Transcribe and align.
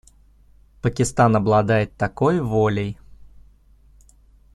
Пакистан 0.81 1.35
обладает 1.35 1.95
такой 1.95 2.41
волей. 2.41 2.97